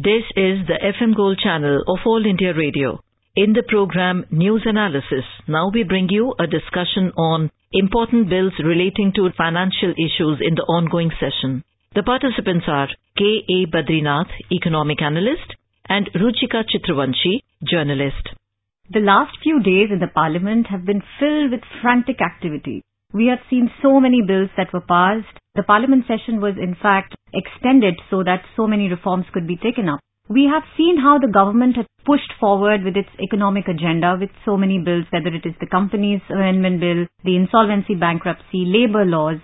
This 0.00 0.22
is 0.36 0.62
the 0.68 0.78
FM 0.78 1.16
Gold 1.16 1.40
channel 1.42 1.82
of 1.88 1.98
All 2.06 2.24
India 2.24 2.54
Radio. 2.54 3.02
In 3.34 3.52
the 3.52 3.64
program 3.66 4.26
News 4.30 4.62
Analysis, 4.64 5.24
now 5.48 5.72
we 5.74 5.82
bring 5.82 6.06
you 6.08 6.36
a 6.38 6.46
discussion 6.46 7.10
on 7.16 7.50
important 7.72 8.30
bills 8.30 8.52
relating 8.62 9.12
to 9.16 9.28
financial 9.36 9.90
issues 9.98 10.38
in 10.40 10.54
the 10.54 10.62
ongoing 10.70 11.10
session. 11.18 11.64
The 11.96 12.04
participants 12.04 12.66
are 12.68 12.86
K. 13.18 13.42
A. 13.50 13.66
Badrinath, 13.66 14.30
Economic 14.52 15.02
Analyst, 15.02 15.56
and 15.88 16.08
Ruchika 16.14 16.62
Chitravanshi, 16.62 17.42
Journalist. 17.68 18.22
The 18.92 19.00
last 19.00 19.36
few 19.42 19.58
days 19.58 19.90
in 19.90 19.98
the 19.98 20.14
Parliament 20.14 20.68
have 20.68 20.86
been 20.86 21.02
filled 21.18 21.50
with 21.50 21.66
frantic 21.82 22.22
activity. 22.22 22.84
We 23.14 23.28
have 23.28 23.38
seen 23.48 23.70
so 23.80 24.00
many 24.00 24.20
bills 24.20 24.50
that 24.58 24.70
were 24.72 24.82
passed. 24.82 25.32
The 25.54 25.62
Parliament 25.62 26.04
session 26.06 26.42
was 26.42 26.56
in 26.60 26.74
fact 26.74 27.14
extended 27.32 27.94
so 28.10 28.22
that 28.22 28.44
so 28.54 28.66
many 28.66 28.90
reforms 28.90 29.24
could 29.32 29.46
be 29.46 29.56
taken 29.56 29.88
up. 29.88 30.00
We 30.28 30.44
have 30.44 30.62
seen 30.76 30.98
how 30.98 31.18
the 31.18 31.32
government 31.32 31.76
has 31.76 31.86
pushed 32.04 32.34
forward 32.38 32.84
with 32.84 32.98
its 32.98 33.08
economic 33.18 33.66
agenda 33.66 34.18
with 34.20 34.28
so 34.44 34.58
many 34.58 34.78
bills, 34.78 35.06
whether 35.08 35.34
it 35.34 35.46
is 35.46 35.54
the 35.58 35.66
Companies 35.66 36.20
Amendment 36.28 36.80
Bill, 36.80 37.06
the 37.24 37.36
Insolvency 37.36 37.94
Bankruptcy, 37.94 38.68
Labour 38.68 39.06
laws. 39.06 39.38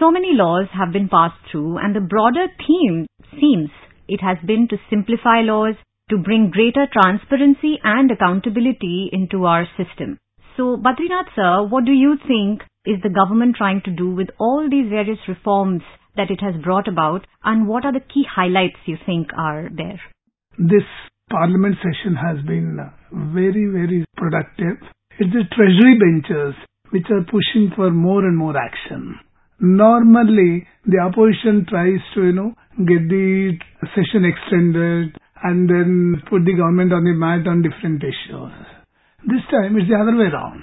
So 0.00 0.10
many 0.10 0.32
laws 0.32 0.68
have 0.72 0.90
been 0.90 1.10
passed 1.10 1.44
through 1.52 1.76
and 1.76 1.94
the 1.94 2.00
broader 2.00 2.46
theme 2.56 3.06
seems 3.38 3.68
it 4.08 4.22
has 4.22 4.38
been 4.46 4.66
to 4.68 4.80
simplify 4.88 5.42
laws, 5.42 5.74
to 6.08 6.16
bring 6.16 6.48
greater 6.48 6.86
transparency 6.90 7.78
and 7.84 8.10
accountability 8.10 9.10
into 9.12 9.44
our 9.44 9.66
system. 9.76 10.18
So, 10.60 10.76
Badrinath 10.76 11.32
sir, 11.34 11.66
what 11.68 11.86
do 11.86 11.92
you 11.92 12.16
think 12.28 12.60
is 12.84 13.00
the 13.02 13.08
government 13.08 13.56
trying 13.56 13.80
to 13.86 13.90
do 13.90 14.14
with 14.14 14.28
all 14.38 14.68
these 14.70 14.90
various 14.90 15.18
reforms 15.26 15.80
that 16.16 16.30
it 16.30 16.42
has 16.42 16.62
brought 16.62 16.86
about 16.86 17.26
and 17.42 17.66
what 17.66 17.86
are 17.86 17.94
the 17.94 18.04
key 18.12 18.24
highlights 18.30 18.76
you 18.84 18.98
think 19.06 19.28
are 19.38 19.70
there? 19.74 19.98
This 20.58 20.84
parliament 21.30 21.76
session 21.80 22.14
has 22.14 22.44
been 22.44 22.76
very, 23.10 23.72
very 23.72 24.04
productive. 24.18 24.76
It's 25.18 25.32
the 25.32 25.48
treasury 25.56 25.96
benches 25.96 26.54
which 26.90 27.08
are 27.08 27.24
pushing 27.24 27.72
for 27.74 27.90
more 27.90 28.26
and 28.26 28.36
more 28.36 28.54
action. 28.54 29.18
Normally, 29.60 30.68
the 30.84 30.98
opposition 30.98 31.64
tries 31.70 32.04
to, 32.14 32.24
you 32.26 32.32
know, 32.32 32.52
get 32.76 33.08
the 33.08 33.56
session 33.96 34.28
extended 34.28 35.16
and 35.42 35.70
then 35.70 36.22
put 36.28 36.44
the 36.44 36.52
government 36.52 36.92
on 36.92 37.04
the 37.04 37.14
mat 37.14 37.48
on 37.48 37.62
different 37.62 38.02
issues. 38.04 38.79
This 39.26 39.44
time 39.50 39.76
it's 39.76 39.88
the 39.88 39.96
other 39.96 40.16
way 40.16 40.32
around. 40.32 40.62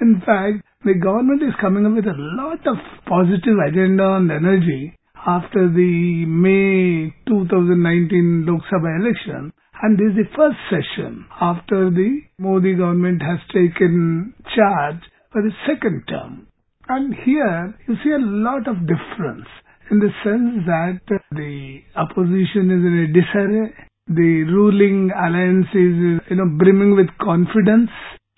In 0.00 0.20
fact, 0.26 0.66
the 0.84 0.94
government 0.94 1.42
is 1.42 1.54
coming 1.60 1.86
up 1.86 1.94
with 1.94 2.06
a 2.06 2.18
lot 2.18 2.66
of 2.66 2.76
positive 3.06 3.56
agenda 3.68 4.18
and 4.18 4.30
energy 4.30 4.98
after 5.26 5.70
the 5.70 6.24
May 6.26 7.14
2019 7.28 8.46
Lok 8.46 8.62
Sabha 8.66 8.98
election 8.98 9.52
and 9.82 9.98
this 9.98 10.14
is 10.14 10.16
the 10.16 10.36
first 10.36 10.58
session 10.70 11.26
after 11.40 11.90
the 11.90 12.20
Modi 12.38 12.74
government 12.74 13.20
has 13.20 13.38
taken 13.48 14.32
charge 14.54 15.02
for 15.32 15.42
the 15.42 15.50
second 15.66 16.04
term. 16.08 16.46
And 16.88 17.14
here 17.14 17.74
you 17.88 17.96
see 18.04 18.10
a 18.10 18.18
lot 18.22 18.68
of 18.68 18.86
difference 18.86 19.46
in 19.90 19.98
the 19.98 20.10
sense 20.22 20.66
that 20.66 21.00
the 21.32 21.80
opposition 21.96 22.70
is 22.70 22.82
in 22.86 22.94
a 23.02 23.12
disarray, 23.12 23.74
the 24.06 24.44
ruling 24.50 25.10
alliance 25.14 25.68
is 25.74 26.22
you 26.30 26.36
know 26.36 26.46
brimming 26.58 26.96
with 26.96 27.08
confidence 27.20 27.90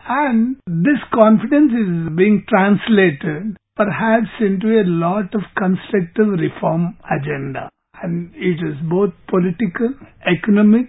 and 0.06 0.56
this 0.66 1.00
confidence 1.12 1.72
is 1.72 2.16
being 2.16 2.44
translated 2.48 3.56
perhaps 3.76 4.28
into 4.40 4.80
a 4.80 4.84
lot 4.86 5.34
of 5.34 5.42
constructive 5.56 6.28
reform 6.38 6.96
agenda. 7.10 7.70
And 8.02 8.32
it 8.34 8.60
is 8.62 8.76
both 8.88 9.10
political, 9.28 9.94
economic, 10.26 10.86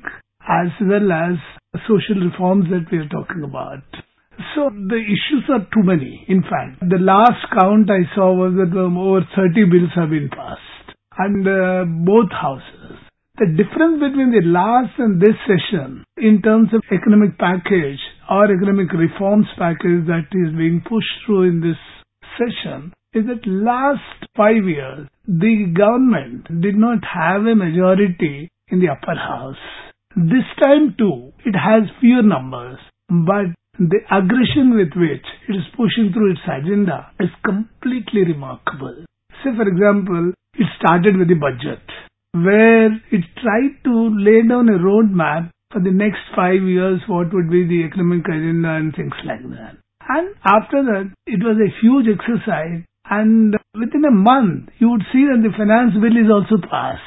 as 0.47 0.69
well 0.81 1.11
as 1.11 1.37
social 1.87 2.21
reforms 2.21 2.65
that 2.69 2.91
we 2.91 2.99
are 2.99 3.09
talking 3.09 3.43
about. 3.43 3.83
So 4.53 4.69
the 4.69 4.99
issues 4.99 5.47
are 5.49 5.65
too 5.73 5.83
many. 5.83 6.25
In 6.27 6.41
fact, 6.41 6.81
the 6.81 6.99
last 6.99 7.39
count 7.53 7.89
I 7.89 8.03
saw 8.15 8.33
was 8.33 8.53
that 8.59 8.75
over 8.77 9.25
30 9.35 9.65
bills 9.71 9.91
have 9.95 10.09
been 10.09 10.29
passed. 10.29 10.61
And 11.17 11.47
uh, 11.47 11.85
both 12.05 12.29
houses. 12.31 13.04
The 13.37 13.47
difference 13.47 13.99
between 13.99 14.31
the 14.31 14.47
last 14.47 14.95
and 14.97 15.19
this 15.19 15.35
session 15.43 16.05
in 16.15 16.41
terms 16.41 16.69
of 16.73 16.81
economic 16.87 17.37
package 17.37 17.99
or 18.31 18.45
economic 18.45 18.93
reforms 18.93 19.47
package 19.59 20.07
that 20.07 20.31
is 20.31 20.55
being 20.55 20.79
pushed 20.79 21.11
through 21.25 21.43
in 21.51 21.59
this 21.59 21.75
session 22.39 22.93
is 23.11 23.27
that 23.27 23.43
last 23.43 24.23
five 24.37 24.63
years 24.63 25.09
the 25.27 25.67
government 25.75 26.47
did 26.61 26.77
not 26.79 27.03
have 27.03 27.43
a 27.43 27.59
majority 27.59 28.47
in 28.71 28.79
the 28.79 28.87
upper 28.87 29.19
house. 29.19 29.59
This 30.15 30.47
time 30.63 30.95
too 30.97 31.33
it 31.43 31.59
has 31.59 31.91
fewer 31.99 32.23
numbers 32.23 32.79
but 33.09 33.51
the 33.75 33.99
aggression 34.15 34.79
with 34.79 34.95
which 34.95 35.27
it 35.51 35.59
is 35.59 35.75
pushing 35.75 36.15
through 36.15 36.39
its 36.39 36.47
agenda 36.47 37.11
is 37.19 37.35
completely 37.43 38.23
remarkable. 38.31 39.03
Say 39.43 39.51
for 39.59 39.67
example, 39.67 40.31
it 40.55 40.67
started 40.79 41.19
with 41.19 41.27
the 41.27 41.35
budget 41.35 41.83
where 42.43 42.91
it 43.11 43.23
tried 43.41 43.79
to 43.85 44.11
lay 44.11 44.43
down 44.47 44.67
a 44.69 44.79
roadmap 44.79 45.51
for 45.71 45.79
the 45.79 45.91
next 45.91 46.19
five 46.35 46.61
years, 46.63 47.01
what 47.07 47.33
would 47.33 47.49
be 47.49 47.63
the 47.67 47.83
economic 47.87 48.25
agenda 48.27 48.75
and 48.75 48.95
things 48.95 49.15
like 49.25 49.43
that. 49.55 49.77
And 50.07 50.35
after 50.43 50.83
that, 50.83 51.11
it 51.25 51.41
was 51.41 51.57
a 51.57 51.73
huge 51.81 52.05
exercise 52.11 52.83
and 53.09 53.55
within 53.73 54.05
a 54.05 54.11
month, 54.11 54.69
you 54.79 54.89
would 54.89 55.03
see 55.13 55.25
that 55.29 55.41
the 55.41 55.53
finance 55.55 55.93
bill 55.93 56.17
is 56.17 56.29
also 56.29 56.61
passed 56.61 57.01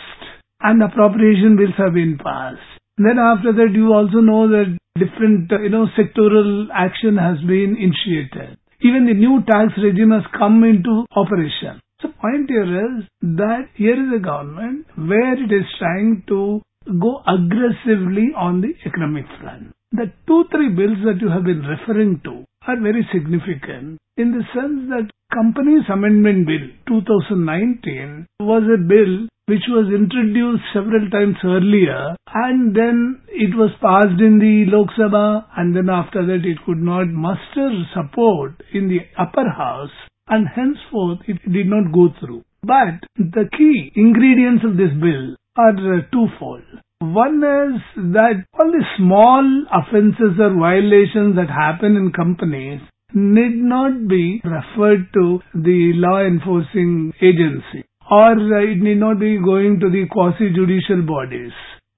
and 0.61 0.83
appropriation 0.83 1.56
bills 1.56 1.75
have 1.78 1.95
been 1.95 2.19
passed. 2.19 2.62
Then 2.99 3.19
after 3.19 3.53
that, 3.53 3.71
you 3.75 3.93
also 3.95 4.19
know 4.19 4.49
that 4.50 4.77
different, 4.99 5.53
uh, 5.53 5.60
you 5.62 5.71
know, 5.71 5.87
sectoral 5.95 6.66
action 6.75 7.16
has 7.16 7.39
been 7.47 7.78
initiated. 7.78 8.59
Even 8.83 9.06
the 9.06 9.15
new 9.15 9.43
tax 9.47 9.75
regime 9.78 10.10
has 10.10 10.27
come 10.37 10.62
into 10.65 11.06
operation. 11.15 11.81
Point 12.21 12.51
here 12.51 12.99
is 12.99 13.05
that 13.23 13.69
here 13.77 13.95
is 13.95 14.12
a 14.17 14.19
government 14.19 14.87
where 14.97 15.34
it 15.34 15.53
is 15.53 15.67
trying 15.79 16.25
to 16.27 16.61
go 17.01 17.23
aggressively 17.27 18.34
on 18.37 18.61
the 18.61 18.75
economic 18.84 19.25
front. 19.41 19.73
The 19.93 20.11
two, 20.27 20.45
three 20.51 20.71
bills 20.71 20.99
that 21.05 21.21
you 21.21 21.28
have 21.31 21.45
been 21.45 21.62
referring 21.62 22.21
to 22.25 22.45
are 22.67 22.81
very 22.81 23.07
significant 23.12 23.99
in 24.17 24.33
the 24.33 24.43
sense 24.53 24.91
that 24.91 25.11
Companies 25.33 25.84
Amendment 25.93 26.47
Bill 26.47 26.67
2019 26.89 28.27
was 28.41 28.65
a 28.67 28.83
bill 28.83 29.28
which 29.47 29.65
was 29.69 29.87
introduced 29.95 30.65
several 30.75 31.09
times 31.11 31.37
earlier 31.45 32.17
and 32.34 32.75
then 32.75 33.23
it 33.28 33.55
was 33.55 33.71
passed 33.81 34.21
in 34.21 34.39
the 34.43 34.67
Lok 34.75 34.91
Sabha 34.99 35.45
and 35.57 35.75
then 35.75 35.89
after 35.89 36.27
that 36.27 36.45
it 36.45 36.59
could 36.67 36.83
not 36.83 37.07
muster 37.07 37.71
support 37.95 38.61
in 38.75 38.89
the 38.89 39.07
upper 39.17 39.49
house 39.49 39.95
and 40.28 40.47
henceforth 40.49 41.21
it 41.27 41.39
did 41.50 41.66
not 41.66 41.93
go 41.93 42.09
through. 42.21 42.44
But 42.62 43.06
the 43.16 43.49
key 43.56 43.93
ingredients 43.94 44.65
of 44.65 44.77
this 44.77 44.93
bill 45.00 45.37
are 45.56 45.99
uh, 45.99 46.03
twofold. 46.12 46.65
One 47.00 47.39
is 47.39 47.81
that 48.12 48.44
all 48.59 48.72
the 48.72 48.84
small 48.97 49.65
offences 49.72 50.39
or 50.41 50.59
violations 50.59 51.37
that 51.37 51.49
happen 51.49 51.97
in 51.97 52.12
companies 52.12 52.81
need 53.15 53.55
not 53.56 54.09
be 54.09 54.43
referred 54.44 55.06
to 55.15 55.41
the 55.55 55.93
law 55.94 56.21
enforcing 56.21 57.12
agency 57.22 57.87
or 58.10 58.33
uh, 58.33 58.65
it 58.65 58.78
need 58.81 58.99
not 58.99 59.21
be 59.21 59.39
going 59.39 59.81
to 59.81 59.91
the 59.91 60.06
quasi-judicial 60.10 61.03
bodies. 61.03 61.53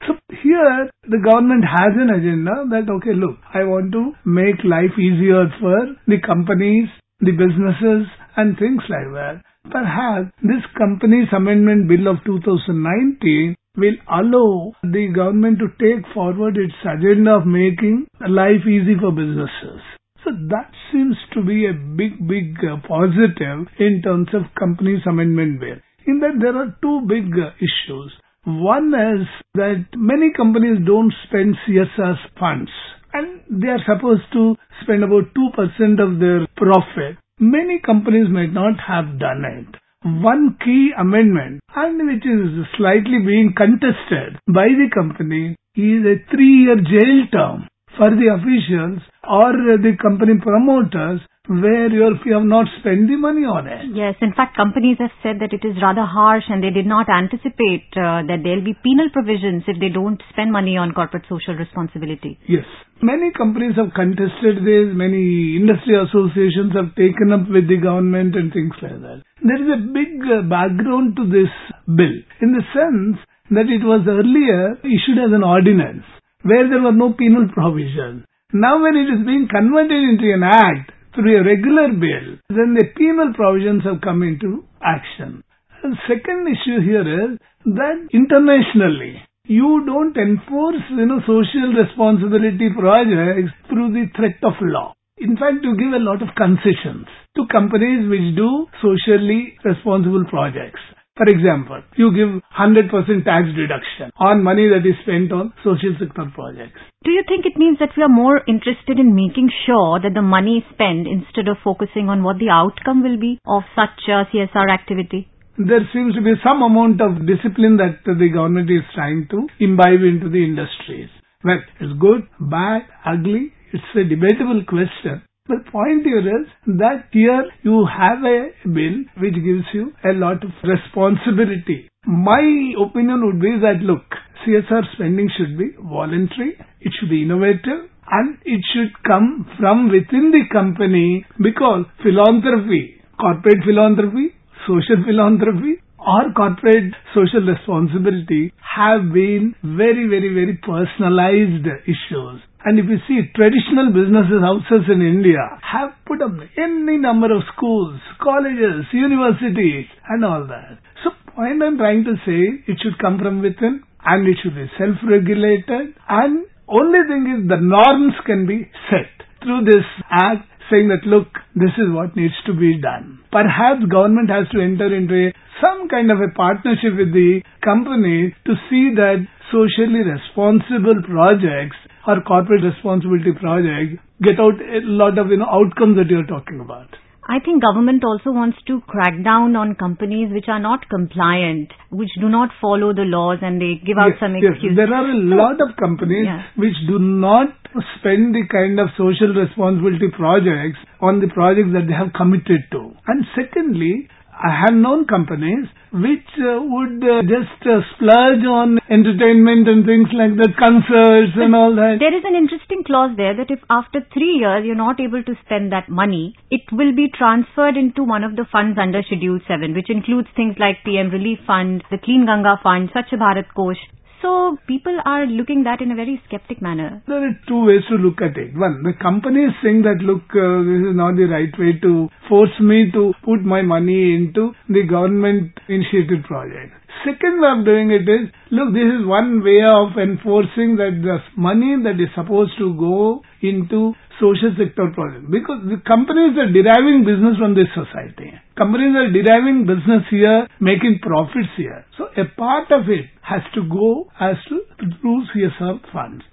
So 0.07 0.15
here 0.43 0.91
the 1.05 1.21
government 1.23 1.65
has 1.65 1.93
an 1.97 2.11
agenda 2.11 2.65
that 2.71 2.91
okay 2.99 3.15
look 3.15 3.39
I 3.53 3.65
want 3.65 3.93
to 3.93 4.13
make 4.25 4.65
life 4.65 4.97
easier 4.99 5.45
for 5.61 5.97
the 6.07 6.21
companies, 6.25 6.89
the 7.21 7.33
businesses 7.33 8.09
and 8.37 8.57
things 8.59 8.83
like 8.89 9.13
that. 9.13 9.43
Perhaps 9.71 10.33
this 10.43 10.65
Companies 10.77 11.29
Amendment 11.37 11.89
Bill 11.89 12.09
of 12.09 12.25
2019 12.25 13.57
will 13.77 13.99
allow 14.09 14.73
the 14.83 15.13
government 15.15 15.59
to 15.61 15.69
take 15.79 16.05
forward 16.13 16.57
its 16.57 16.75
agenda 16.83 17.37
of 17.37 17.47
making 17.47 18.07
life 18.21 18.65
easy 18.67 18.97
for 18.99 19.13
businesses. 19.13 19.81
So 20.25 20.33
that 20.49 20.73
seems 20.93 21.17
to 21.35 21.43
be 21.43 21.67
a 21.67 21.73
big, 21.73 22.27
big 22.29 22.57
uh, 22.61 22.77
positive 22.87 23.69
in 23.79 24.03
terms 24.03 24.29
of 24.35 24.53
Companies 24.59 25.01
Amendment 25.09 25.61
Bill. 25.61 25.79
In 26.07 26.21
that 26.21 26.41
there 26.41 26.57
are 26.57 26.77
two 26.83 27.07
big 27.09 27.33
uh, 27.33 27.53
issues. 27.61 28.13
One 28.45 28.93
is 28.93 29.29
that 29.55 29.85
many 29.95 30.33
companies 30.37 30.79
don't 30.87 31.13
spend 31.29 31.57
CSR 31.69 32.17
funds 32.39 32.71
and 33.13 33.41
they 33.63 33.69
are 33.69 33.83
supposed 33.87 34.27
to 34.33 34.57
spend 34.83 35.05
about 35.05 35.35
2% 35.35 36.03
of 36.03 36.21
their 36.21 36.47
profit 36.57 37.17
Many 37.43 37.79
companies 37.81 38.29
might 38.29 38.53
not 38.53 38.79
have 38.87 39.19
done 39.19 39.43
it. 39.47 39.75
One 40.05 40.59
key 40.63 40.91
amendment, 40.95 41.63
and 41.75 42.07
which 42.07 42.27
is 42.27 42.67
slightly 42.77 43.19
being 43.25 43.55
contested 43.57 44.37
by 44.47 44.69
the 44.69 44.91
company, 44.93 45.57
is 45.75 46.05
a 46.05 46.21
three-year 46.31 46.77
jail 46.85 47.27
term 47.33 47.67
for 47.97 48.11
the 48.11 48.29
officials 48.37 49.01
or 49.25 49.53
the 49.57 49.97
company 50.03 50.35
promoters 50.39 51.23
where 51.49 51.89
you 51.89 52.35
have 52.37 52.45
not 52.45 52.69
spent 52.79 53.09
the 53.09 53.17
money 53.17 53.43
on 53.43 53.67
it. 53.67 53.97
Yes, 53.97 54.15
in 54.21 54.37
fact, 54.37 54.57
companies 54.57 55.01
have 55.01 55.11
said 55.19 55.41
that 55.41 55.57
it 55.57 55.67
is 55.67 55.81
rather 55.81 56.05
harsh 56.05 56.45
and 56.47 56.63
they 56.63 56.71
did 56.71 56.85
not 56.85 57.09
anticipate 57.09 57.89
uh, 57.97 58.23
that 58.29 58.45
there 58.45 58.61
will 58.61 58.69
be 58.71 58.77
penal 58.85 59.09
provisions 59.09 59.65
if 59.67 59.81
they 59.81 59.89
don't 59.89 60.21
spend 60.31 60.53
money 60.53 60.77
on 60.77 60.93
corporate 60.93 61.25
social 61.33 61.59
responsibility. 61.59 62.39
Yes. 62.47 62.69
Many 63.03 63.33
companies 63.33 63.75
have 63.81 63.97
contested 63.97 64.63
this, 64.63 64.93
many 64.93 65.57
industry 65.57 65.97
associations 65.97 66.77
have 66.77 66.93
taken 66.95 67.33
up 67.33 67.49
with 67.49 67.67
the 67.67 67.83
government 67.83 68.37
and 68.37 68.53
things 68.53 68.77
like 68.79 69.01
that. 69.01 69.25
There 69.41 69.59
is 69.59 69.71
a 69.75 69.81
big 69.91 70.21
uh, 70.23 70.45
background 70.45 71.19
to 71.19 71.25
this 71.25 71.51
bill 71.89 72.15
in 72.45 72.53
the 72.53 72.63
sense 72.77 73.17
that 73.51 73.67
it 73.67 73.81
was 73.83 74.07
earlier 74.07 74.79
issued 74.87 75.19
as 75.19 75.33
an 75.33 75.43
ordinance 75.43 76.05
where 76.47 76.69
there 76.69 76.85
were 76.85 76.95
no 76.95 77.17
penal 77.17 77.49
provisions. 77.49 78.29
Now 78.53 78.79
when 78.79 78.95
it 78.95 79.09
is 79.09 79.27
being 79.27 79.49
converted 79.51 79.99
into 79.99 80.31
an 80.31 80.45
act 80.45 81.00
through 81.15 81.41
a 81.41 81.45
regular 81.45 81.89
bill, 81.93 82.39
then 82.49 82.75
the 82.75 82.87
penal 82.97 83.33
provisions 83.35 83.83
have 83.85 84.01
come 84.01 84.23
into 84.23 84.65
action. 84.83 85.43
The 85.83 85.97
second 86.07 86.47
issue 86.47 86.81
here 86.85 87.07
is 87.07 87.39
that 87.65 88.09
internationally, 88.13 89.23
you 89.45 89.83
don't 89.87 90.17
enforce, 90.17 90.83
you 90.91 91.07
know, 91.07 91.21
social 91.27 91.73
responsibility 91.73 92.69
projects 92.79 93.51
through 93.69 93.93
the 93.93 94.07
threat 94.15 94.39
of 94.45 94.55
law. 94.61 94.95
In 95.19 95.37
fact, 95.37 95.63
you 95.63 95.77
give 95.77 95.93
a 95.93 96.05
lot 96.05 96.23
of 96.23 96.35
concessions 96.37 97.07
to 97.37 97.47
companies 97.51 98.09
which 98.09 98.37
do 98.37 98.67
socially 98.81 99.57
responsible 99.65 100.25
projects. 100.31 100.81
For 101.21 101.29
example, 101.29 101.83
you 102.01 102.17
give 102.17 102.33
100% 102.57 102.89
tax 103.29 103.45
deduction 103.53 104.09
on 104.17 104.43
money 104.43 104.65
that 104.73 104.89
is 104.89 104.97
spent 105.05 105.31
on 105.37 105.53
social 105.61 105.93
sector 106.01 106.25
projects. 106.35 106.81
Do 107.05 107.11
you 107.11 107.21
think 107.29 107.45
it 107.45 107.61
means 107.61 107.77
that 107.79 107.93
we 107.95 108.03
are 108.03 108.09
more 108.09 108.41
interested 108.49 108.97
in 108.99 109.15
making 109.15 109.51
sure 109.67 110.01
that 110.01 110.15
the 110.15 110.25
money 110.25 110.65
is 110.65 110.73
spent 110.73 111.05
instead 111.05 111.47
of 111.47 111.61
focusing 111.63 112.09
on 112.09 112.23
what 112.25 112.39
the 112.39 112.49
outcome 112.49 113.03
will 113.03 113.21
be 113.21 113.37
of 113.47 113.69
such 113.77 114.01
a 114.09 114.25
CSR 114.33 114.73
activity? 114.73 115.29
There 115.59 115.85
seems 115.93 116.15
to 116.15 116.23
be 116.23 116.41
some 116.43 116.63
amount 116.63 117.03
of 117.05 117.29
discipline 117.29 117.77
that 117.77 118.01
the 118.09 118.31
government 118.33 118.71
is 118.71 118.81
trying 118.95 119.29
to 119.29 119.45
imbibe 119.61 120.01
into 120.01 120.31
the 120.33 120.41
industries. 120.41 121.13
Well, 121.45 121.61
it's 121.85 122.01
good, 122.01 122.25
bad, 122.41 122.89
ugly, 123.05 123.53
it's 123.77 123.93
a 123.93 124.09
debatable 124.09 124.65
question. 124.65 125.21
The 125.51 125.59
point 125.73 126.05
here 126.05 126.23
is 126.23 126.47
that 126.79 127.07
here 127.11 127.45
you 127.65 127.85
have 127.85 128.23
a 128.23 128.55
bill 128.69 128.99
which 129.19 129.35
gives 129.35 129.67
you 129.75 129.93
a 130.05 130.13
lot 130.15 130.45
of 130.45 130.51
responsibility. 130.63 131.91
My 132.07 132.39
opinion 132.79 133.27
would 133.27 133.41
be 133.41 133.59
that 133.59 133.83
look, 133.83 134.05
CSR 134.47 134.83
spending 134.95 135.29
should 135.37 135.59
be 135.59 135.71
voluntary, 135.83 136.55
it 136.81 136.93
should 136.95 137.11
be 137.11 137.23
innovative, 137.25 137.91
and 138.13 138.39
it 138.45 138.61
should 138.73 138.95
come 139.03 139.45
from 139.59 139.91
within 139.91 140.31
the 140.31 140.45
company 140.53 141.27
because 141.43 141.85
philanthropy, 142.01 143.03
corporate 143.19 143.65
philanthropy, 143.67 144.31
social 144.69 145.03
philanthropy, 145.05 145.83
or 145.99 146.31
corporate 146.31 146.95
social 147.13 147.43
responsibility 147.43 148.53
have 148.63 149.13
been 149.13 149.57
very, 149.65 150.07
very, 150.07 150.33
very 150.33 150.55
personalized 150.63 151.67
issues. 151.91 152.39
And 152.65 152.79
if 152.79 152.85
you 152.87 152.99
see 153.09 153.25
traditional 153.35 153.89
businesses 153.89 154.45
houses 154.45 154.85
in 154.93 155.01
India 155.01 155.41
have 155.65 155.97
put 156.07 156.21
up 156.21 156.33
any 156.59 156.99
number 156.99 157.33
of 157.35 157.43
schools, 157.57 158.01
colleges, 158.23 158.85
universities 158.93 159.87
and 160.09 160.25
all 160.25 160.47
that. 160.47 160.77
So 161.03 161.11
point 161.35 161.63
I'm 161.63 161.79
trying 161.79 162.05
to 162.05 162.15
say 162.27 162.61
it 162.69 162.77
should 162.83 162.99
come 163.01 163.19
from 163.19 163.41
within 163.41 163.83
and 164.05 164.29
it 164.29 164.37
should 164.43 164.55
be 164.55 164.69
self-regulated 164.77 165.97
and 166.09 166.45
only 166.69 167.01
thing 167.09 167.25
is 167.33 167.49
the 167.49 167.61
norms 167.61 168.15
can 168.27 168.47
be 168.47 168.71
set 168.91 169.11
through 169.43 169.65
this 169.65 169.87
act 170.11 170.47
saying 170.71 170.89
that 170.89 171.05
look, 171.07 171.29
this 171.55 171.75
is 171.77 171.91
what 171.91 172.17
needs 172.17 172.35
to 172.47 172.55
be 172.55 172.81
done. 172.81 173.21
Perhaps 173.31 173.85
government 173.91 174.31
has 174.31 174.49
to 174.55 174.61
enter 174.63 174.89
into 174.95 175.29
a, 175.29 175.35
some 175.61 175.89
kind 175.89 176.11
of 176.11 176.19
a 176.23 176.31
partnership 176.35 176.97
with 176.97 177.13
the 177.13 177.43
company 177.63 178.35
to 178.47 178.53
see 178.71 178.95
that 178.95 179.27
socially 179.51 180.07
responsible 180.07 181.03
projects 181.05 181.77
or 182.07 182.23
corporate 182.23 182.63
responsibility 182.65 183.35
projects 183.37 183.99
get 184.23 184.39
out 184.39 184.57
a 184.57 184.81
lot 184.87 185.19
of 185.19 185.29
you 185.29 185.37
know 185.37 185.51
outcomes 185.51 185.97
that 185.99 186.09
you're 186.09 186.27
talking 186.27 186.61
about. 186.61 186.89
I 187.29 187.39
think 187.39 187.63
government 187.63 188.03
also 188.03 188.33
wants 188.33 188.57
to 188.67 188.81
crack 188.89 189.13
down 189.23 189.55
on 189.55 189.75
companies 189.75 190.33
which 190.33 190.49
are 190.49 190.59
not 190.59 190.89
compliant, 190.89 191.71
which 191.91 192.09
do 192.21 192.29
not 192.29 192.49
follow 192.61 192.93
the 192.95 193.05
laws 193.05 193.39
and 193.43 193.61
they 193.61 193.77
give 193.85 193.99
out 193.99 194.17
yes, 194.17 194.21
some 194.21 194.35
yes. 194.35 194.57
excuses. 194.57 194.77
There 194.77 194.93
are 194.93 195.05
a 195.05 195.21
lot 195.37 195.61
of 195.61 195.77
companies 195.77 196.25
Yeah. 196.25 196.43
which 196.57 196.75
do 196.89 196.99
not 196.99 197.53
spend 197.99 198.35
the 198.35 198.47
kind 198.51 198.81
of 198.81 198.89
social 198.97 199.35
responsibility 199.37 200.09
projects 200.17 200.79
on 201.01 201.21
the 201.21 201.29
projects 201.29 201.71
that 201.73 201.87
they 201.87 201.95
have 201.95 202.13
committed 202.17 202.65
to. 202.73 202.97
And 203.07 203.25
secondly, 203.37 204.09
I 204.41 204.57
have 204.57 204.73
known 204.73 205.05
companies 205.05 205.69
which 205.93 206.31
uh, 206.41 206.65
would 206.65 207.05
uh, 207.05 207.21
just 207.29 207.61
uh, 207.69 207.85
splurge 207.93 208.41
on 208.49 208.79
entertainment 208.89 209.69
and 209.69 209.85
things 209.85 210.09
like 210.17 210.33
that, 210.41 210.57
concerts 210.57 211.37
and 211.37 211.53
all 211.53 211.77
that. 211.77 212.01
There 212.01 212.17
is 212.17 212.25
an 212.25 212.39
interesting 212.39 212.81
clause 212.87 213.13
there 213.21 213.37
that 213.37 213.51
if 213.51 213.61
after 213.69 214.01
three 214.15 214.41
years 214.41 214.65
you're 214.65 214.81
not 214.81 214.97
able 214.97 215.23
to 215.23 215.35
spend 215.45 215.73
that 215.77 215.91
money, 215.91 216.33
it 216.49 216.65
will 216.73 216.97
be 216.97 217.13
transferred 217.13 217.77
into 217.77 218.01
one 218.03 218.25
of 218.25 218.37
the 218.37 218.49
funds 218.51 218.79
under 218.81 219.03
Schedule 219.03 219.41
7, 219.47 219.75
which 219.75 219.91
includes 219.91 220.29
things 220.35 220.57
like 220.57 220.81
PM 220.89 221.11
Relief 221.11 221.41
Fund, 221.47 221.85
the 221.91 221.99
Clean 221.99 222.25
Ganga 222.25 222.57
Fund, 222.63 222.89
Swachh 222.97 223.13
Bharat 223.13 223.53
Kosh. 223.53 223.83
So 224.23 224.59
people 224.67 224.99
are 225.05 225.25
looking 225.27 225.65
that 225.65 225.81
in 225.81 225.91
a 225.93 225.95
very 225.95 226.21
skeptic 226.27 226.61
manner. 226.61 227.03
There 227.07 227.25
are 227.25 227.37
two 227.49 227.65
ways 227.65 227.81
to 227.89 227.97
look 227.97 228.21
at 228.21 228.37
it. 228.37 228.53
One, 228.55 228.83
the 228.83 228.93
company 229.01 229.45
is 229.45 229.55
saying 229.63 229.83
that 229.83 230.05
look, 230.05 230.29
uh, 230.37 230.61
this 230.69 230.93
is 230.93 230.97
not 230.97 231.17
the 231.17 231.25
right 231.25 231.53
way 231.59 231.81
to 231.81 232.09
force 232.29 232.53
me 232.61 232.91
to 232.93 233.15
put 233.25 233.41
my 233.41 233.63
money 233.63 234.15
into 234.15 234.53
the 234.69 234.85
government 234.85 235.57
initiated 235.69 236.25
project. 236.25 236.73
Second 237.05 237.41
way 237.41 237.49
of 237.49 237.65
doing 237.65 237.91
it 237.91 238.05
is, 238.05 238.29
look, 238.51 238.75
this 238.77 238.85
is 238.85 239.09
one 239.09 239.41
way 239.43 239.65
of 239.65 239.97
enforcing 239.97 240.77
that 240.77 241.01
the 241.01 241.17
money 241.37 241.81
that 241.83 241.97
is 241.97 242.13
supposed 242.15 242.53
to 242.59 242.77
go 242.77 243.23
into 243.41 243.95
social 244.21 244.53
sector 244.53 244.93
projects. 244.93 245.25
Because 245.33 245.65
the 245.65 245.81
companies 245.89 246.37
are 246.37 246.53
deriving 246.53 247.09
business 247.09 247.41
from 247.41 247.57
this 247.57 247.73
society. 247.73 248.37
Companies 248.61 248.93
are 248.93 249.09
deriving 249.09 249.65
business 249.65 250.05
here, 250.11 250.47
making 250.61 251.01
profits 251.01 251.49
here. 251.57 251.83
So 251.97 252.13
a 252.13 252.29
part 252.37 252.69
of 252.71 252.93
it 252.93 253.09
has 253.25 253.41
to 253.55 253.65
go 253.65 254.13
as 254.21 254.37
to 254.53 254.61
through 255.01 255.25
CSR 255.33 255.81
funds. 255.91 256.25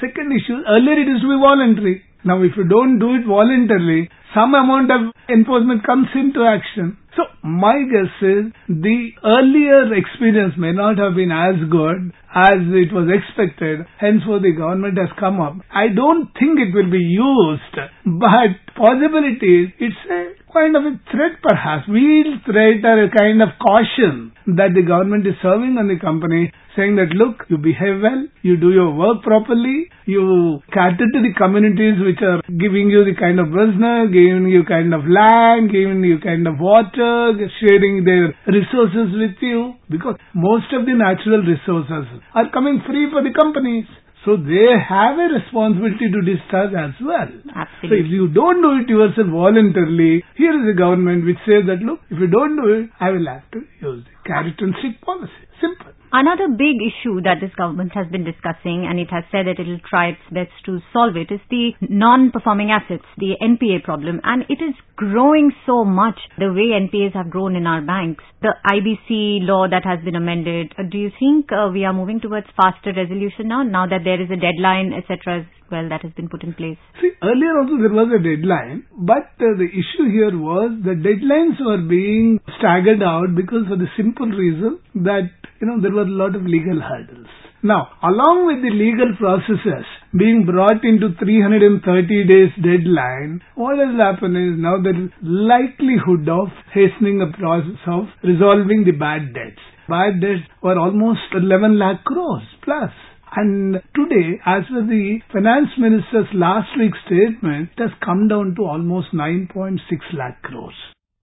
Second 0.00 0.32
issue, 0.32 0.64
earlier 0.64 0.96
it 0.96 1.12
used 1.12 1.20
to 1.20 1.28
be 1.28 1.36
voluntary. 1.36 2.00
Now 2.24 2.40
if 2.40 2.56
you 2.56 2.64
don't 2.64 2.98
do 2.98 3.12
it 3.20 3.28
voluntarily, 3.28 4.08
some 4.32 4.54
amount 4.54 4.88
of 4.96 5.12
enforcement 5.28 5.84
comes 5.84 6.08
into 6.16 6.40
action. 6.48 6.96
So 7.20 7.28
my 7.44 7.76
guess 7.84 8.16
is 8.24 8.48
the 8.64 9.12
earlier 9.20 9.92
experience 9.92 10.54
may 10.56 10.72
not 10.72 10.96
have 10.96 11.14
been 11.20 11.36
as 11.36 11.68
good 11.68 12.16
as 12.32 12.64
it 12.64 12.96
was 12.96 13.12
expected. 13.12 13.84
Henceforth 14.00 14.40
the 14.40 14.56
government 14.56 14.96
has 14.96 15.12
come 15.20 15.36
up. 15.38 15.60
I 15.68 15.92
don't 15.92 16.32
think 16.32 16.64
it 16.64 16.72
will 16.72 16.88
be 16.88 17.04
used, 17.04 17.76
but 18.08 18.63
possibilities, 18.76 19.70
it's 19.78 20.02
a 20.10 20.34
kind 20.52 20.76
of 20.76 20.84
a 20.84 20.94
threat 21.10 21.42
perhaps, 21.42 21.88
real 21.88 22.38
threat 22.46 22.84
or 22.84 23.04
a 23.04 23.10
kind 23.10 23.42
of 23.42 23.50
caution 23.58 24.32
that 24.46 24.76
the 24.76 24.84
government 24.84 25.26
is 25.26 25.34
serving 25.42 25.74
on 25.80 25.88
the 25.88 25.98
company 25.98 26.52
saying 26.76 26.96
that 26.98 27.14
look, 27.14 27.46
you 27.48 27.56
behave 27.56 28.02
well, 28.02 28.26
you 28.42 28.58
do 28.58 28.70
your 28.74 28.92
work 28.92 29.22
properly, 29.22 29.88
you 30.06 30.58
cater 30.74 31.06
to 31.06 31.20
the 31.22 31.32
communities 31.38 31.96
which 32.02 32.20
are 32.20 32.42
giving 32.50 32.90
you 32.90 33.06
the 33.06 33.14
kind 33.14 33.38
of 33.38 33.48
business, 33.54 34.10
giving 34.10 34.46
you 34.50 34.66
kind 34.66 34.92
of 34.92 35.06
land, 35.06 35.70
giving 35.70 36.02
you 36.02 36.18
kind 36.18 36.46
of 36.46 36.58
water, 36.58 37.32
sharing 37.62 38.04
their 38.04 38.34
resources 38.50 39.14
with 39.14 39.38
you 39.40 39.74
because 39.88 40.18
most 40.34 40.68
of 40.74 40.84
the 40.84 40.94
natural 40.94 41.40
resources 41.46 42.04
are 42.34 42.50
coming 42.52 42.82
free 42.86 43.06
for 43.10 43.22
the 43.22 43.32
companies. 43.32 43.86
So 44.24 44.36
they 44.36 44.72
have 44.88 45.18
a 45.20 45.28
responsibility 45.36 46.08
to 46.08 46.20
discharge 46.24 46.72
as 46.72 46.96
well. 47.04 47.28
Absolutely. 47.54 47.88
So 47.88 47.94
if 47.94 48.08
you 48.08 48.28
don't 48.28 48.62
do 48.62 48.80
it 48.80 48.88
yourself 48.88 49.28
voluntarily, 49.28 50.24
here 50.36 50.54
is 50.56 50.64
a 50.72 50.76
government 50.76 51.26
which 51.26 51.36
says 51.44 51.68
that 51.68 51.84
look, 51.84 52.00
if 52.08 52.18
you 52.18 52.28
don't 52.28 52.56
do 52.56 52.68
it, 52.72 52.90
I 53.00 53.10
will 53.10 53.26
have 53.28 53.44
to 53.52 53.60
use 53.84 54.04
the 54.04 54.16
carrot 54.24 54.56
and 54.58 54.74
stick 54.80 55.00
policy. 55.04 55.44
Simple. 55.60 55.92
Another 56.14 56.46
big 56.46 56.78
issue 56.78 57.20
that 57.22 57.42
this 57.42 57.50
government 57.58 57.90
has 57.94 58.06
been 58.06 58.22
discussing 58.22 58.86
and 58.86 59.00
it 59.00 59.10
has 59.10 59.24
said 59.32 59.50
that 59.50 59.58
it 59.58 59.66
will 59.66 59.82
try 59.82 60.14
its 60.14 60.22
best 60.30 60.54
to 60.64 60.78
solve 60.92 61.16
it 61.16 61.34
is 61.34 61.40
the 61.50 61.72
non-performing 61.90 62.70
assets, 62.70 63.02
the 63.18 63.34
NPA 63.42 63.82
problem 63.82 64.20
and 64.22 64.44
it 64.48 64.62
is 64.62 64.78
growing 64.94 65.50
so 65.66 65.84
much 65.84 66.14
the 66.38 66.54
way 66.54 66.70
NPAs 66.70 67.14
have 67.14 67.30
grown 67.30 67.56
in 67.56 67.66
our 67.66 67.82
banks. 67.82 68.22
The 68.42 68.54
IBC 68.62 69.42
law 69.42 69.66
that 69.68 69.82
has 69.82 70.04
been 70.04 70.14
amended, 70.14 70.72
uh, 70.78 70.84
do 70.88 70.98
you 70.98 71.10
think 71.18 71.50
uh, 71.50 71.70
we 71.72 71.84
are 71.84 71.92
moving 71.92 72.20
towards 72.20 72.46
faster 72.54 72.94
resolution 72.94 73.48
now, 73.48 73.64
now 73.64 73.86
that 73.88 74.04
there 74.04 74.22
is 74.22 74.30
a 74.30 74.38
deadline 74.38 74.92
etc. 74.94 75.40
as 75.40 75.46
well 75.70 75.88
that 75.88 76.02
has 76.02 76.12
been 76.12 76.28
put 76.28 76.42
in 76.44 76.54
place? 76.54 76.78
See, 77.00 77.10
earlier 77.22 77.58
also 77.58 77.80
there 77.82 77.92
was 77.92 78.08
a 78.14 78.22
deadline, 78.22 78.86
but 78.94 79.34
uh, 79.42 79.58
the 79.58 79.66
issue 79.66 80.06
here 80.10 80.36
was 80.38 80.78
the 80.84 80.94
deadlines 80.94 81.58
were 81.58 81.82
being 81.82 82.38
staggered 82.58 83.02
out 83.02 83.34
because 83.34 83.66
for 83.68 83.76
the 83.76 83.90
simple 83.96 84.28
reason 84.28 84.78
that, 85.02 85.30
you 85.60 85.66
know, 85.66 85.80
there 85.80 85.92
were 85.92 86.03
a 86.06 86.16
lot 86.20 86.36
of 86.36 86.44
legal 86.44 86.80
hurdles. 86.80 87.28
Now, 87.64 87.88
along 88.02 88.44
with 88.44 88.60
the 88.60 88.68
legal 88.68 89.16
processes, 89.16 89.88
being 90.12 90.44
brought 90.44 90.84
into 90.84 91.16
330 91.16 91.80
days 92.28 92.52
deadline, 92.60 93.40
what 93.56 93.80
has 93.80 93.96
happened 93.96 94.36
is 94.36 94.60
now 94.60 94.76
is 94.84 95.08
likelihood 95.24 96.28
of 96.28 96.52
hastening 96.76 97.24
the 97.24 97.32
process 97.32 97.80
of 97.88 98.12
resolving 98.22 98.84
the 98.84 98.92
bad 98.92 99.32
debts. 99.32 99.64
Bad 99.88 100.20
debts 100.20 100.44
were 100.62 100.78
almost 100.78 101.24
11 101.32 101.78
lakh 101.78 102.04
crores 102.04 102.44
plus. 102.62 102.92
And 103.34 103.80
today, 103.96 104.38
as 104.44 104.68
per 104.68 104.84
the 104.84 105.20
finance 105.32 105.72
minister's 105.78 106.28
last 106.34 106.68
week's 106.78 107.00
statement, 107.06 107.70
it 107.76 107.88
has 107.88 107.96
come 108.04 108.28
down 108.28 108.54
to 108.56 108.62
almost 108.64 109.12
9.6 109.12 109.80
lakh 110.12 110.42
crores. 110.42 110.76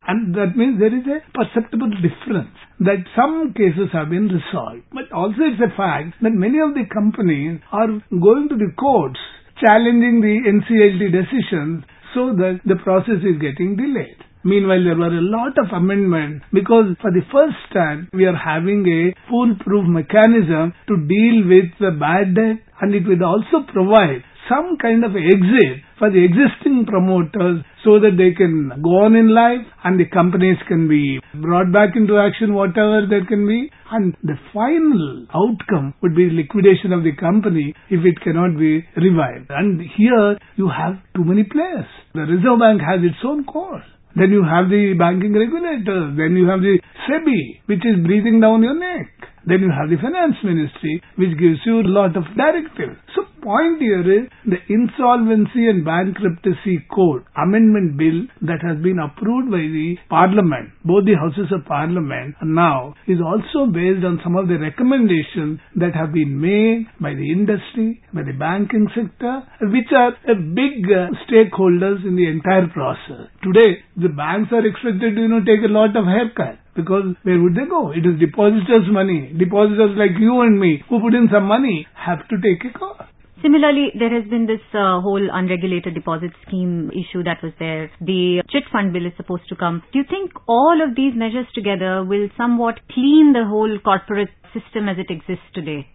And 0.08 0.34
that 0.36 0.58
means 0.58 0.80
there 0.80 0.94
is 0.94 1.06
a 1.06 1.22
perceptible 1.32 1.90
difference 2.02 2.58
that 2.80 3.06
some 3.16 3.54
cases 3.54 3.94
have 3.94 4.10
been 4.10 4.28
resolved. 4.34 4.82
But 4.92 5.12
also 5.14 5.46
it's 5.46 5.62
a 5.62 5.70
fact 5.78 6.18
that 6.22 6.34
many 6.34 6.58
of 6.58 6.74
the 6.74 6.90
companies 6.90 7.62
are 7.72 8.02
going 8.10 8.50
to 8.50 8.58
the 8.58 8.74
courts 8.78 9.20
challenging 9.62 10.22
the 10.26 10.42
NCLT 10.50 11.14
decisions 11.14 11.86
so 12.18 12.34
that 12.34 12.62
the 12.66 12.82
process 12.84 13.22
is 13.22 13.38
getting 13.38 13.78
delayed. 13.78 14.18
Meanwhile, 14.44 14.84
there 14.84 14.98
were 14.98 15.14
a 15.14 15.22
lot 15.22 15.54
of 15.62 15.70
amendments 15.70 16.46
because 16.52 16.98
for 17.00 17.12
the 17.14 17.22
first 17.32 17.62
time 17.74 18.10
we 18.12 18.26
are 18.26 18.36
having 18.36 18.82
a 18.90 19.14
foolproof 19.30 19.86
mechanism 19.86 20.74
to 20.90 20.98
deal 20.98 21.46
with 21.46 21.70
the 21.78 21.94
bad 21.94 22.34
debt 22.34 22.58
and 22.82 22.96
it 22.98 23.06
will 23.06 23.22
also 23.22 23.62
provide 23.70 24.26
some 24.50 24.78
kind 24.82 25.06
of 25.06 25.14
exit 25.14 25.86
for 26.02 26.10
the 26.10 26.26
existing 26.26 26.90
promoters 26.90 27.62
so 27.84 28.00
that 28.00 28.16
they 28.18 28.34
can 28.34 28.82
go 28.84 29.06
on 29.06 29.16
in 29.16 29.34
life 29.34 29.66
and 29.84 30.00
the 30.00 30.06
companies 30.06 30.58
can 30.68 30.88
be 30.88 31.20
brought 31.42 31.72
back 31.72 31.96
into 31.96 32.18
action 32.18 32.54
whatever 32.54 33.06
there 33.10 33.26
can 33.26 33.48
be 33.48 33.70
and 33.92 34.16
the 34.24 34.38
final 34.54 35.26
outcome 35.34 35.94
would 36.02 36.16
be 36.16 36.30
liquidation 36.30 36.94
of 36.94 37.04
the 37.04 37.16
company 37.16 37.74
if 37.90 38.06
it 38.06 38.20
cannot 38.22 38.58
be 38.58 38.86
revived 38.96 39.50
and 39.50 39.82
here 39.98 40.38
you 40.56 40.70
have 40.70 40.96
too 41.16 41.24
many 41.24 41.44
players 41.44 41.90
the 42.14 42.22
reserve 42.22 42.60
bank 42.60 42.82
has 42.82 43.02
its 43.02 43.20
own 43.26 43.44
course 43.46 43.86
then 44.16 44.32
you 44.32 44.44
have 44.44 44.68
the 44.68 44.94
banking 45.00 45.32
regulators. 45.32 46.18
Then 46.20 46.36
you 46.36 46.48
have 46.48 46.60
the 46.60 46.80
SEBI, 47.08 47.64
which 47.68 47.84
is 47.88 48.04
breathing 48.04 48.42
down 48.42 48.64
your 48.64 48.76
neck. 48.76 49.08
Then 49.48 49.64
you 49.64 49.72
have 49.72 49.90
the 49.90 49.98
finance 49.98 50.36
ministry, 50.44 51.02
which 51.16 51.34
gives 51.40 51.64
you 51.66 51.82
a 51.82 51.88
lot 51.88 52.18
of 52.20 52.28
directives. 52.36 53.00
So 53.16 53.24
point 53.42 53.82
here 53.82 54.06
is 54.06 54.30
the 54.46 54.62
Insolvency 54.70 55.68
and 55.68 55.84
Bankruptcy 55.84 56.86
Code 56.94 57.26
amendment 57.36 57.98
bill 57.98 58.30
that 58.46 58.62
has 58.62 58.78
been 58.82 59.00
approved 59.02 59.52
by 59.52 59.66
the 59.66 59.98
parliament, 60.10 60.72
both 60.86 61.06
the 61.06 61.18
houses 61.18 61.50
of 61.52 61.66
parliament 61.66 62.36
now 62.44 62.94
is 63.08 63.18
also 63.20 63.66
based 63.72 64.06
on 64.06 64.22
some 64.24 64.38
of 64.38 64.48
the 64.48 64.58
recommendations 64.62 65.60
that 65.76 65.94
have 65.98 66.14
been 66.14 66.40
made 66.40 66.86
by 67.02 67.14
the 67.18 67.28
industry, 67.32 68.02
by 68.14 68.22
the 68.22 68.38
banking 68.38 68.88
sector, 68.94 69.42
which 69.74 69.90
are 69.92 70.14
big 70.54 70.86
uh, 70.90 71.10
stakeholders 71.26 72.06
in 72.06 72.16
the 72.16 72.28
entire 72.30 72.68
process. 72.70 73.30
Today, 73.44 73.82
the 73.98 74.10
banks 74.10 74.54
are 74.54 74.66
expected 74.66 75.16
to, 75.16 75.22
you 75.22 75.28
know, 75.28 75.42
take 75.42 75.66
a 75.66 75.72
lot 75.72 75.96
of 75.98 76.06
haircut. 76.06 76.62
Because 76.74 77.20
where 77.24 77.42
would 77.42 77.54
they 77.54 77.68
go? 77.70 77.92
It 77.92 78.08
is 78.08 78.20
depositors' 78.20 78.88
money. 78.88 79.36
Depositors 79.38 79.92
like 79.98 80.16
you 80.20 80.40
and 80.40 80.58
me 80.58 80.84
who 80.88 81.02
put 81.02 81.14
in 81.14 81.28
some 81.28 81.44
money 81.44 81.86
have 81.96 82.24
to 82.30 82.36
take 82.40 82.64
a 82.64 82.72
cost. 82.78 83.11
Similarly, 83.42 83.92
there 83.98 84.14
has 84.14 84.30
been 84.30 84.46
this 84.46 84.62
uh, 84.74 85.02
whole 85.02 85.28
unregulated 85.32 85.96
deposit 85.96 86.32
scheme 86.46 86.92
issue 86.92 87.24
that 87.24 87.42
was 87.42 87.54
there. 87.58 87.90
The 88.00 88.44
chit 88.50 88.64
fund 88.72 88.94
bill 88.94 89.06
is 89.06 89.14
supposed 89.18 89.50
to 89.50 89.56
come. 89.56 89.82
Do 89.92 90.00
you 90.00 90.06
think 90.08 90.32
all 90.48 90.78
of 90.88 90.96
these 90.96 91.14
measures 91.16 91.48
together 91.56 92.04
will 92.04 92.30
somewhat 92.38 92.80
clean 92.92 93.34
the 93.34 93.46
whole 93.46 93.80
corporate 93.80 94.30
system 94.54 94.88
as 94.88 94.98
it 95.00 95.10
exists 95.10 95.50
today? 95.56 95.88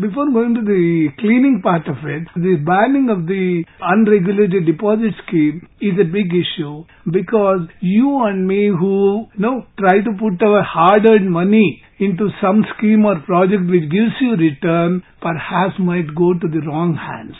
Before 0.00 0.30
going 0.30 0.54
to 0.54 0.62
the 0.62 1.08
cleaning 1.18 1.60
part 1.62 1.88
of 1.88 1.96
it, 2.04 2.28
the 2.36 2.56
banning 2.62 3.10
of 3.10 3.26
the 3.26 3.64
unregulated 3.80 4.66
deposit 4.66 5.14
scheme 5.26 5.66
is 5.80 5.94
a 5.98 6.06
big 6.06 6.30
issue 6.30 6.84
because 7.10 7.66
you 7.80 8.22
and 8.22 8.46
me 8.46 8.68
who 8.68 9.26
you 9.34 9.40
know 9.40 9.66
try 9.78 9.98
to 9.98 10.12
put 10.18 10.42
our 10.46 10.62
hard-earned 10.62 11.30
money 11.30 11.82
into 11.98 12.30
some 12.40 12.64
scheme 12.76 13.04
or 13.04 13.20
project 13.26 13.66
which 13.66 13.90
gives 13.90 14.14
you 14.20 14.36
return 14.36 15.02
perhaps 15.20 15.74
might 15.78 16.14
go 16.14 16.34
to 16.34 16.46
the 16.46 16.62
wrong 16.66 16.94
hands. 16.94 17.36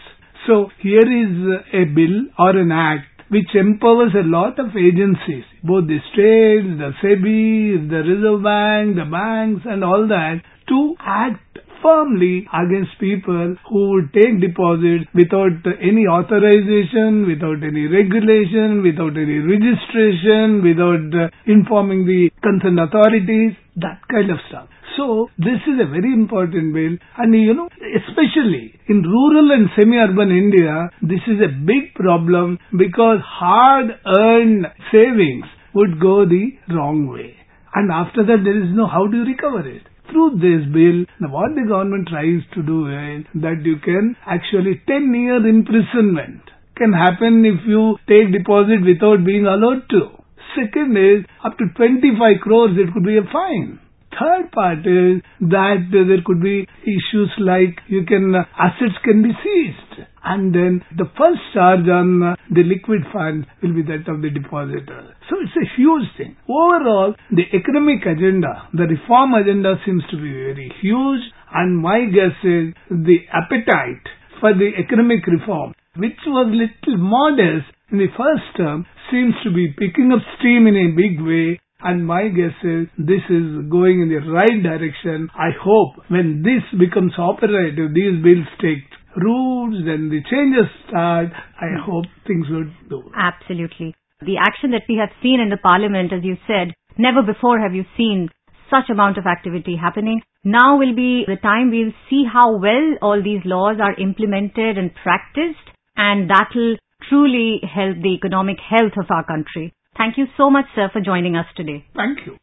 So 0.46 0.70
here 0.80 1.06
is 1.06 1.62
a 1.72 1.84
bill 1.94 2.34
or 2.38 2.58
an 2.58 2.72
act 2.72 3.14
which 3.30 3.54
empowers 3.54 4.12
a 4.14 4.26
lot 4.26 4.58
of 4.58 4.76
agencies, 4.76 5.44
both 5.62 5.86
the 5.86 5.98
states, 6.12 6.70
the 6.78 6.92
SEBI, 7.02 7.88
the 7.88 8.02
Reserve 8.04 8.42
Bank, 8.42 8.96
the 8.96 9.10
banks 9.10 9.62
and 9.66 9.82
all 9.82 10.06
that 10.08 10.42
to 10.68 10.94
act 11.00 11.53
firmly 11.84 12.48
against 12.48 12.96
people 12.98 13.56
who 13.68 13.80
would 13.92 14.08
take 14.16 14.40
deposits 14.40 15.04
without 15.12 15.52
any 15.76 16.08
authorization, 16.08 17.28
without 17.28 17.60
any 17.60 17.84
regulation, 17.84 18.80
without 18.80 19.12
any 19.20 19.38
registration, 19.44 20.64
without 20.64 21.04
uh, 21.12 21.28
informing 21.44 22.08
the 22.08 22.32
concerned 22.40 22.80
authorities, 22.80 23.52
that 23.76 24.00
kind 24.08 24.32
of 24.32 24.40
stuff. 24.48 24.72
So 24.96 25.28
this 25.36 25.60
is 25.66 25.76
a 25.82 25.90
very 25.90 26.12
important 26.14 26.72
bill. 26.72 26.96
And 27.18 27.34
you 27.34 27.52
know 27.52 27.68
especially 28.00 28.72
in 28.88 29.02
rural 29.02 29.52
and 29.52 29.68
semi-urban 29.76 30.30
India 30.30 30.88
this 31.02 31.20
is 31.26 31.42
a 31.42 31.52
big 31.52 31.94
problem 31.94 32.58
because 32.72 33.18
hard 33.20 33.90
earned 34.06 34.66
savings 34.92 35.44
would 35.74 36.00
go 36.00 36.24
the 36.24 36.54
wrong 36.72 37.08
way. 37.08 37.34
And 37.74 37.90
after 37.90 38.24
that 38.24 38.40
there 38.44 38.56
is 38.56 38.70
no 38.72 38.86
how 38.86 39.06
do 39.06 39.18
you 39.18 39.24
recover 39.24 39.66
it 39.68 39.82
through 40.11 40.38
this 40.38 40.64
bill, 40.73 41.06
what 41.30 41.54
the 41.54 41.66
government 41.68 42.08
tries 42.08 42.42
to 42.54 42.62
do 42.62 42.87
is 42.88 43.25
that 43.42 43.64
you 43.64 43.76
can 43.82 44.16
actually 44.26 44.80
10 44.87 45.14
year 45.14 45.40
imprisonment 45.46 46.42
can 46.76 46.92
happen 46.92 47.44
if 47.46 47.62
you 47.66 47.96
take 48.08 48.32
deposit 48.32 48.82
without 48.84 49.25
being 49.25 49.46
allowed 49.46 49.88
to. 49.90 50.11
Second 50.54 50.96
is 50.96 51.25
up 51.44 51.56
to 51.58 51.66
25 51.76 52.42
crores 52.42 52.76
it 52.78 52.92
could 52.92 53.04
be 53.04 53.18
a 53.18 53.26
fine. 53.32 53.78
Third 54.14 54.52
part 54.52 54.78
is 54.87 55.23
that 55.40 55.90
there 55.90 56.23
could 56.25 56.40
be 56.40 56.68
issues 56.82 57.30
like 57.38 57.82
you 57.88 58.04
can 58.06 58.34
uh, 58.34 58.44
assets 58.58 58.94
can 59.02 59.23
be 59.23 59.30
seized 59.42 60.06
and 60.24 60.54
then 60.54 60.80
the 60.96 61.04
first 61.16 61.40
charge 61.52 61.84
on 61.88 62.22
uh, 62.22 62.36
the 62.50 62.64
liquid 62.64 63.04
fund 63.12 63.46
will 63.62 63.74
be 63.76 63.84
that 63.84 64.08
of 64.08 64.22
the 64.24 64.30
depositor. 64.32 65.12
So 65.28 65.36
it's 65.44 65.56
a 65.56 65.68
huge 65.76 66.08
thing. 66.16 66.36
Overall, 66.48 67.14
the 67.30 67.44
economic 67.52 68.00
agenda, 68.08 68.68
the 68.72 68.88
reform 68.88 69.34
agenda 69.34 69.76
seems 69.84 70.02
to 70.10 70.16
be 70.16 70.32
very 70.32 70.72
huge 70.80 71.22
and 71.52 71.76
my 71.76 72.08
guess 72.08 72.34
is 72.42 72.72
the 72.90 73.28
appetite 73.30 74.04
for 74.40 74.52
the 74.56 74.72
economic 74.80 75.26
reform, 75.28 75.74
which 75.96 76.18
was 76.26 76.48
little 76.50 76.98
modest 76.98 77.68
in 77.92 77.98
the 77.98 78.10
first 78.16 78.48
term, 78.56 78.86
seems 79.12 79.34
to 79.44 79.52
be 79.52 79.68
picking 79.78 80.10
up 80.10 80.24
steam 80.40 80.66
in 80.66 80.74
a 80.74 80.96
big 80.96 81.20
way 81.20 81.60
and 81.84 82.06
my 82.06 82.28
guess 82.32 82.56
is 82.64 82.88
this 82.96 83.20
is 83.28 83.68
going 83.68 84.00
in 84.00 84.08
the 84.08 84.24
right 84.32 84.56
direction. 84.64 85.28
I 85.36 85.52
hope 85.52 86.00
when 86.08 86.40
this 86.42 86.64
becomes 86.80 87.12
operative, 87.18 87.92
these 87.92 88.16
bills 88.24 88.48
take 88.58 88.88
roots 89.16 89.76
and 89.87 90.11
the 90.11 90.21
changes 90.30 90.71
start, 90.88 91.28
I 91.61 91.76
hmm. 91.76 91.90
hope 91.90 92.04
things 92.26 92.47
will 92.49 92.66
do. 92.88 93.11
Absolutely. 93.14 93.94
The 94.21 94.38
action 94.40 94.71
that 94.73 94.88
we 94.88 94.97
have 94.97 95.11
seen 95.23 95.40
in 95.40 95.50
the 95.50 95.56
parliament, 95.56 96.12
as 96.12 96.25
you 96.25 96.37
said, 96.47 96.73
never 96.97 97.23
before 97.23 97.59
have 97.59 97.75
you 97.75 97.85
seen 97.97 98.28
such 98.71 98.90
amount 98.90 99.18
of 99.18 99.26
activity 99.26 99.76
happening. 99.76 100.23
Now 100.42 100.78
will 100.78 100.94
be 100.94 101.25
the 101.26 101.37
time 101.37 101.71
we'll 101.71 101.92
see 102.11 102.25
how 102.30 102.59
well 102.59 102.97
all 103.02 103.23
these 103.23 103.42
laws 103.44 103.76
are 103.80 103.94
implemented 104.00 104.78
and 104.78 104.90
practiced 104.94 105.66
and 105.97 106.30
that'll 106.30 106.76
truly 107.09 107.61
help 107.62 108.00
the 108.02 108.14
economic 108.14 108.56
health 108.59 108.97
of 108.97 109.06
our 109.11 109.25
country. 109.25 109.75
Thank 109.97 110.18
you 110.18 110.26
so 110.37 110.50
much, 110.50 110.66
sir, 110.75 110.88
for 110.92 111.00
joining 111.00 111.37
us 111.37 111.47
today. 111.56 111.85
Thank 111.94 112.26
you. 112.26 112.37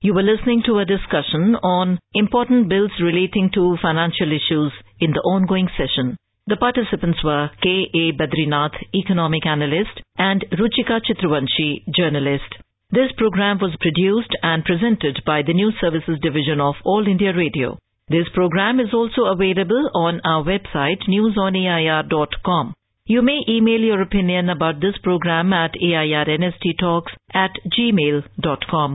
You 0.00 0.14
were 0.14 0.22
listening 0.22 0.62
to 0.66 0.78
a 0.78 0.84
discussion 0.84 1.56
on 1.62 1.98
important 2.14 2.68
bills 2.68 2.92
relating 3.00 3.50
to 3.54 3.76
financial 3.80 4.30
issues 4.30 4.72
in 5.00 5.12
the 5.12 5.20
ongoing 5.20 5.68
session. 5.76 6.16
The 6.46 6.56
participants 6.56 7.18
were 7.24 7.50
K. 7.62 7.90
A. 7.92 8.12
Badrinath, 8.12 8.76
economic 8.94 9.44
analyst, 9.46 10.00
and 10.16 10.44
Ruchika 10.52 11.00
Chitravanshi, 11.02 11.82
journalist. 11.92 12.54
This 12.90 13.10
program 13.18 13.58
was 13.58 13.74
produced 13.80 14.30
and 14.42 14.64
presented 14.64 15.22
by 15.26 15.42
the 15.42 15.54
News 15.54 15.74
Services 15.80 16.20
Division 16.22 16.60
of 16.60 16.76
All 16.84 17.08
India 17.08 17.32
Radio. 17.36 17.78
This 18.08 18.28
program 18.32 18.78
is 18.78 18.94
also 18.94 19.24
available 19.24 19.90
on 19.94 20.20
our 20.24 20.44
website 20.44 21.02
newsonair.com. 21.08 22.74
You 23.08 23.22
may 23.22 23.40
email 23.48 23.80
your 23.80 24.02
opinion 24.02 24.48
about 24.48 24.80
this 24.80 24.96
program 25.02 25.52
at 25.52 25.74
airnsttalks 25.82 27.12
at 27.34 27.50
gmail.com. 27.76 28.94